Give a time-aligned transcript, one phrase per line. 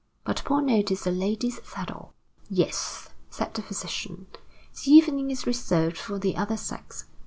[0.25, 2.15] But Paul noticed a lady's saddle.
[2.49, 4.25] "Yes," said the physician;
[4.83, 7.05] "the evening is reserved for the other sex.